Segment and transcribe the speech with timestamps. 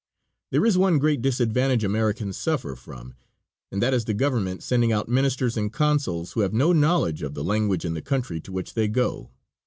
[0.49, 3.13] There is one great disadvantage Americans suffer from,
[3.71, 7.35] and that is the government sending out ministers and consuls who have no knowledge of
[7.35, 9.29] the language in the country to which they go.